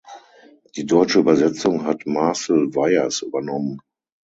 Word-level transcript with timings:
Die 0.75 0.87
deutsche 0.87 1.19
Übersetzung 1.19 1.83
hat 1.83 2.07
Marcel 2.07 2.73
Weyers 2.73 3.21
übernommen. 3.21 3.81